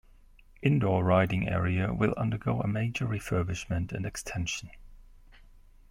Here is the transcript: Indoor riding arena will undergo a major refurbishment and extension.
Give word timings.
Indoor 0.63 1.03
riding 1.03 1.47
arena 1.47 1.93
will 1.93 2.15
undergo 2.17 2.59
a 2.59 2.67
major 2.67 3.05
refurbishment 3.05 3.91
and 3.91 4.03
extension. 4.03 4.71